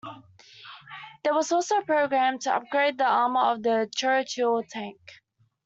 There 1.23 1.35
was 1.35 1.51
also 1.51 1.77
a 1.77 1.85
program 1.85 2.39
to 2.39 2.55
upgrade 2.55 2.97
the 2.97 3.03
armour 3.05 3.51
of 3.51 3.61
the 3.61 3.87
Churchill 3.95 4.63
tank. 4.67 4.97